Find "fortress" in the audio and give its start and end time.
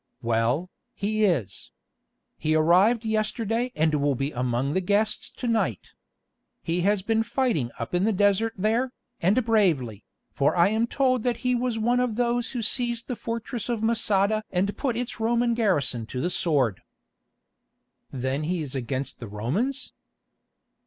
13.15-13.69